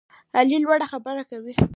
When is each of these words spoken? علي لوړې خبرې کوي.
علي 0.37 0.57
لوړې 0.63 0.85
خبرې 0.91 1.23
کوي. 1.29 1.53